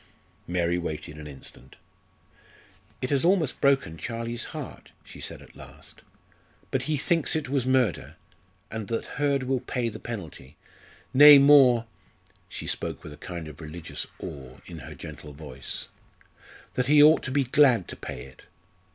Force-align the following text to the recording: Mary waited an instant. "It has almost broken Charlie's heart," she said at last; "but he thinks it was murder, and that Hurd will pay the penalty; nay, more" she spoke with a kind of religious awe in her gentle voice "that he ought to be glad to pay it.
Mary 0.47 0.79
waited 0.79 1.17
an 1.17 1.27
instant. 1.27 1.75
"It 3.03 3.11
has 3.11 3.23
almost 3.23 3.61
broken 3.61 3.97
Charlie's 3.99 4.45
heart," 4.45 4.89
she 5.03 5.19
said 5.21 5.43
at 5.43 5.55
last; 5.55 6.01
"but 6.71 6.81
he 6.89 6.97
thinks 6.97 7.35
it 7.35 7.49
was 7.49 7.67
murder, 7.67 8.15
and 8.71 8.87
that 8.87 9.05
Hurd 9.05 9.43
will 9.43 9.59
pay 9.59 9.89
the 9.89 9.99
penalty; 9.99 10.57
nay, 11.13 11.37
more" 11.37 11.85
she 12.49 12.65
spoke 12.65 13.03
with 13.03 13.13
a 13.13 13.17
kind 13.17 13.47
of 13.47 13.61
religious 13.61 14.07
awe 14.17 14.57
in 14.65 14.79
her 14.79 14.95
gentle 14.95 15.33
voice 15.33 15.87
"that 16.73 16.87
he 16.87 17.03
ought 17.03 17.21
to 17.21 17.29
be 17.31 17.43
glad 17.43 17.87
to 17.89 17.95
pay 17.95 18.21
it. 18.25 18.47